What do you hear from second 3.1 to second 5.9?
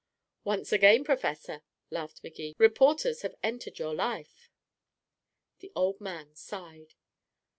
have entered your life." The